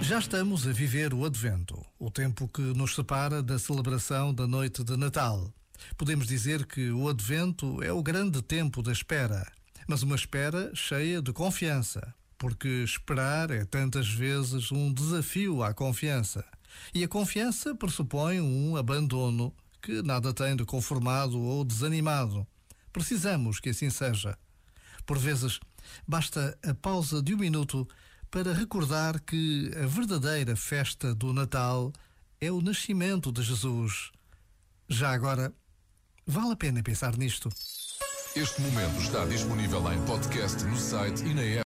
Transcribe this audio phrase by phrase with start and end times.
[0.00, 4.82] Já estamos a viver o Advento, o tempo que nos separa da celebração da noite
[4.82, 5.52] de Natal.
[5.96, 9.46] Podemos dizer que o Advento é o grande tempo da espera,
[9.86, 16.44] mas uma espera cheia de confiança, porque esperar é tantas vezes um desafio à confiança.
[16.94, 22.46] E a confiança pressupõe um abandono que nada tem de conformado ou desanimado.
[22.92, 24.36] Precisamos que assim seja.
[25.06, 25.60] Por vezes,
[26.06, 27.86] basta a pausa de um minuto
[28.30, 31.92] para recordar que a verdadeira festa do Natal
[32.40, 34.10] é o nascimento de Jesus.
[34.88, 35.52] Já agora,
[36.26, 37.48] vale a pena pensar nisto.
[38.36, 41.56] Este momento está disponível em podcast no site e na app.